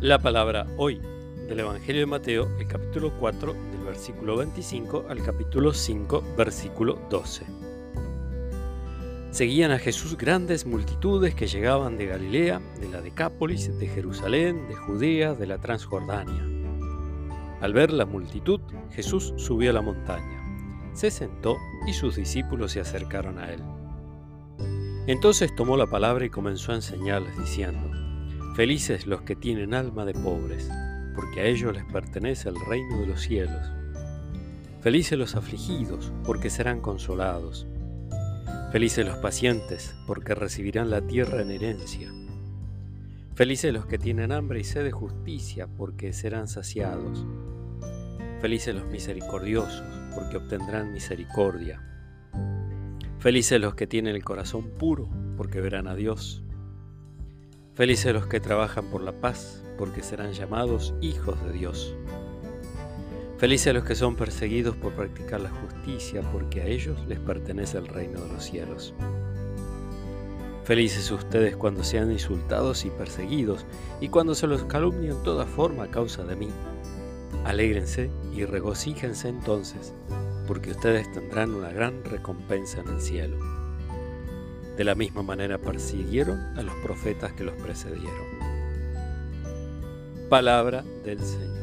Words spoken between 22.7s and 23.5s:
se acercaron